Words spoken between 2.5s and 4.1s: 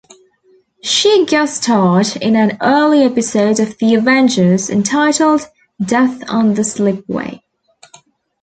early episode of "The